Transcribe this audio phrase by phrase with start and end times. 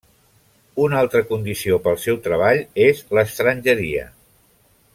[0.85, 4.09] Una altra condició pel seu treball és l'estrangeria.